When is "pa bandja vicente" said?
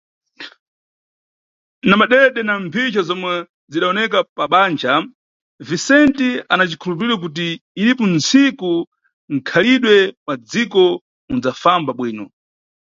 4.35-6.27